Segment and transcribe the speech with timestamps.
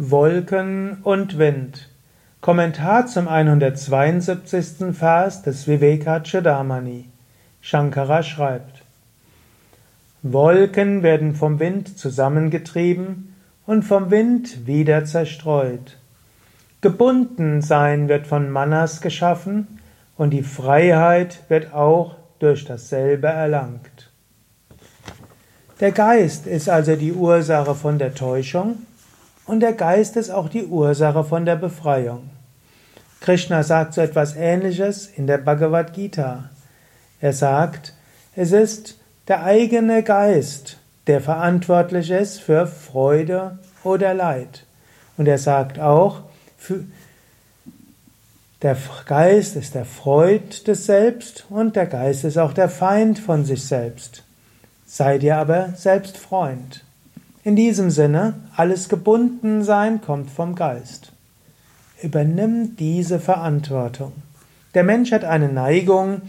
[0.00, 1.88] Wolken und Wind.
[2.40, 4.96] Kommentar zum 172.
[4.96, 7.06] Vers des Vivekachudamani.
[7.60, 8.84] Shankara schreibt:
[10.22, 13.34] Wolken werden vom Wind zusammengetrieben
[13.66, 15.98] und vom Wind wieder zerstreut.
[16.80, 19.80] Gebunden sein wird von Manas geschaffen
[20.16, 24.12] und die Freiheit wird auch durch dasselbe erlangt.
[25.80, 28.76] Der Geist ist also die Ursache von der Täuschung
[29.48, 32.30] und der Geist ist auch die Ursache von der Befreiung.
[33.20, 36.50] Krishna sagt so etwas Ähnliches in der Bhagavad Gita.
[37.20, 37.94] Er sagt,
[38.36, 44.64] es ist der eigene Geist, der verantwortlich ist für Freude oder Leid.
[45.16, 46.20] Und er sagt auch,
[48.60, 53.44] der Geist ist der Freud des Selbst und der Geist ist auch der Feind von
[53.44, 54.24] sich selbst.
[54.86, 56.84] Sei dir aber selbst Freund.
[57.48, 61.12] In diesem Sinne, alles Gebundensein kommt vom Geist.
[62.02, 64.12] Übernimm diese Verantwortung.
[64.74, 66.20] Der Mensch hat eine Neigung,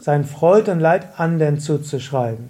[0.00, 2.48] sein Freud und Leid anderen zuzuschreiben.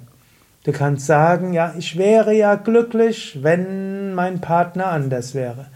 [0.63, 5.67] Du kannst sagen, ja, ich wäre ja glücklich, wenn mein Partner anders wäre.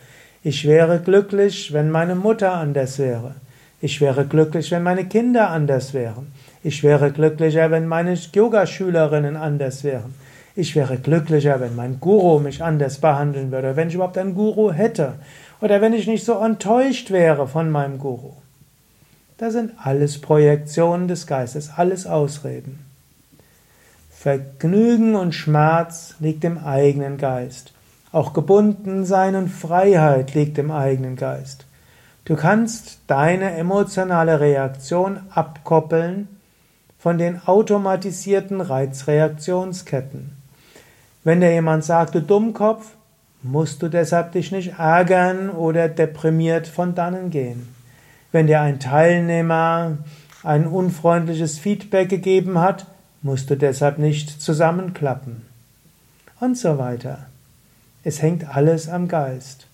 [0.44, 3.34] Ich wäre glücklich, wenn meine Mutter anders wäre.
[3.80, 6.28] Ich wäre glücklich, wenn meine Kinder anders wären.
[6.62, 10.14] Ich wäre glücklicher, wenn meine Yogaschülerinnen anders wären.
[10.58, 14.72] Ich wäre glücklicher, wenn mein Guru mich anders behandeln würde, wenn ich überhaupt einen Guru
[14.72, 15.16] hätte
[15.60, 18.32] oder wenn ich nicht so enttäuscht wäre von meinem Guru.
[19.36, 22.86] Das sind alles Projektionen des Geistes, alles Ausreden.
[24.10, 27.74] Vergnügen und Schmerz liegt im eigenen Geist.
[28.10, 31.66] Auch Gebundensein und Freiheit liegt im eigenen Geist.
[32.24, 36.28] Du kannst deine emotionale Reaktion abkoppeln
[36.98, 40.35] von den automatisierten Reizreaktionsketten.
[41.26, 42.86] Wenn dir jemand sagt, du Dummkopf,
[43.42, 47.66] musst du deshalb dich nicht ärgern oder deprimiert von dannen gehen.
[48.30, 49.98] Wenn dir ein Teilnehmer
[50.44, 52.86] ein unfreundliches Feedback gegeben hat,
[53.22, 55.42] musst du deshalb nicht zusammenklappen.
[56.38, 57.26] Und so weiter.
[58.04, 59.66] Es hängt alles am Geist.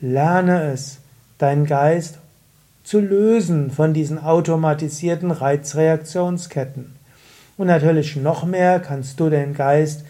[0.00, 1.00] Lerne es,
[1.38, 2.18] deinen Geist
[2.84, 6.94] zu lösen von diesen automatisierten Reizreaktionsketten.
[7.56, 10.04] Und natürlich noch mehr kannst du den Geist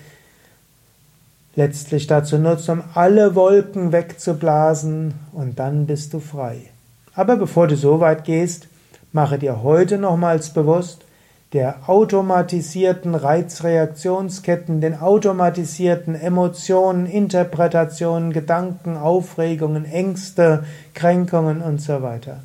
[1.57, 6.71] letztlich dazu nutzen, um alle Wolken wegzublasen und dann bist du frei.
[7.15, 8.69] Aber bevor du so weit gehst,
[9.13, 11.05] mache dir heute nochmals bewusst,
[11.53, 22.41] der automatisierten Reizreaktionsketten, den automatisierten Emotionen, Interpretationen, Gedanken, Aufregungen, Ängste, Kränkungen und so weiter.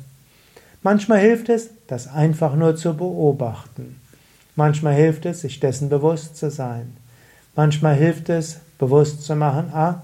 [0.82, 4.00] Manchmal hilft es, das einfach nur zu beobachten.
[4.56, 6.96] Manchmal hilft es, sich dessen bewusst zu sein.
[7.54, 10.02] Manchmal hilft es, bewusst zu machen, ah,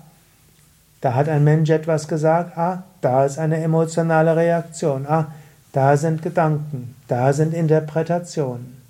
[1.01, 5.33] da hat ein Mensch etwas gesagt, ah, da ist eine emotionale Reaktion, ah,
[5.73, 8.81] da sind Gedanken, da sind Interpretationen.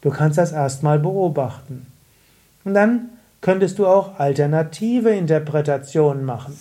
[0.00, 1.86] Du kannst das erstmal beobachten.
[2.64, 3.10] Und dann
[3.40, 6.58] könntest du auch alternative Interpretationen machen.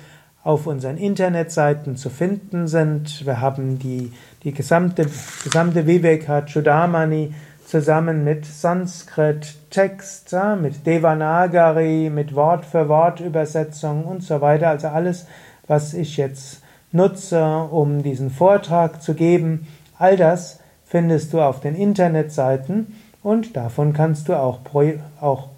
[0.44, 3.26] auf unseren Internetseiten zu finden sind.
[3.26, 4.12] Wir haben die,
[4.44, 5.06] die gesamte,
[5.42, 7.34] gesamte Vivekachudamani
[7.66, 10.32] zusammen mit Sanskrit Text,
[10.62, 14.68] mit Devanagari, mit Wort für Wort Übersetzung und so weiter.
[14.68, 15.26] Also alles,
[15.66, 16.59] was ich jetzt
[16.92, 19.66] nutze, um diesen Vortrag zu geben.
[19.98, 24.60] All das findest du auf den Internetseiten und davon kannst du auch,
[25.20, 25.48] auch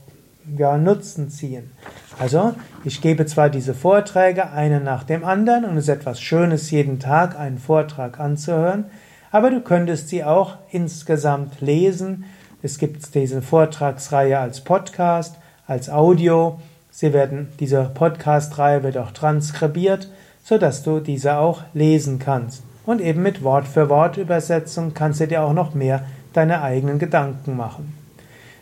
[0.56, 1.70] ja, Nutzen ziehen.
[2.18, 6.70] Also, ich gebe zwar diese Vorträge einen nach dem anderen und es ist etwas Schönes,
[6.70, 8.84] jeden Tag einen Vortrag anzuhören,
[9.30, 12.24] aber du könntest sie auch insgesamt lesen.
[12.62, 15.36] Es gibt diese Vortragsreihe als Podcast,
[15.66, 16.60] als Audio.
[16.90, 20.10] Sie werden, diese Podcast-Reihe wird auch transkribiert,
[20.42, 22.62] sodass du diese auch lesen kannst.
[22.84, 27.94] Und eben mit Wort-für-Wort-Übersetzung kannst du dir auch noch mehr deine eigenen Gedanken machen.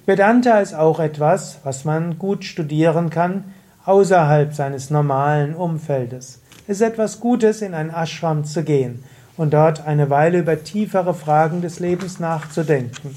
[0.06, 3.44] Vedanta ist auch etwas, was man gut studieren kann
[3.86, 6.40] außerhalb seines normalen Umfeldes.
[6.66, 9.02] Es ist etwas Gutes, in ein Ashram zu gehen
[9.36, 13.16] und dort eine Weile über tiefere Fragen des Lebens nachzudenken.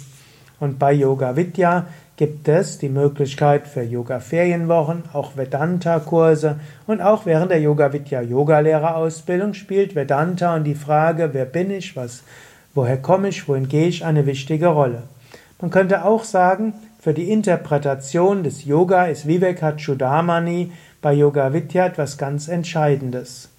[0.60, 7.51] Und bei Yoga Vidya gibt es die Möglichkeit für Yoga-Ferienwochen, auch Vedanta-Kurse und auch während
[7.51, 12.24] der Yoga Vidya Yogalehrerausbildung spielt Vedanta und die Frage, wer bin ich, was,
[12.75, 15.04] woher komme ich, wohin gehe ich, eine wichtige Rolle.
[15.60, 20.71] Man könnte auch sagen, für die Interpretation des Yoga ist Vivekachudamani
[21.01, 23.50] bei Yoga Vidya etwas ganz Entscheidendes.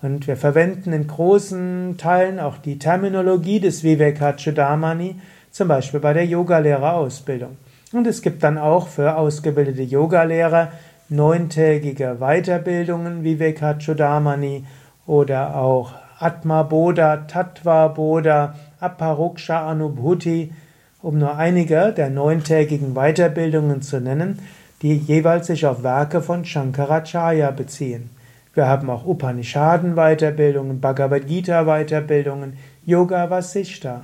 [0.00, 5.16] Und wir verwenden in großen Teilen auch die Terminologie des Vivekachudamani,
[5.50, 7.56] zum Beispiel bei der Yogalehrerausbildung.
[7.96, 10.70] Und es gibt dann auch für ausgebildete Yogalehrer
[11.08, 14.66] neuntägige Weiterbildungen Vivekachudamani
[15.06, 20.52] oder auch Atma Bodha, Tattva Bodha, Aparuksha Anubhuti,
[21.00, 24.40] um nur einige der neuntägigen Weiterbildungen zu nennen,
[24.82, 28.10] die jeweils sich auf Werke von Shankaracharya beziehen.
[28.52, 34.02] Wir haben auch Upanishaden-Weiterbildungen, Bhagavad Gita-Weiterbildungen, Yoga Vasishta.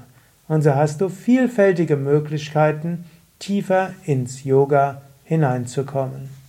[0.49, 3.05] Und so hast du vielfältige Möglichkeiten,
[3.43, 6.42] tiefer ins Yoga hineinzukommen.